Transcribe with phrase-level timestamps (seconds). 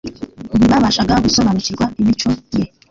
[0.57, 2.65] Ntibabashaga gusobanukirwa imico Ye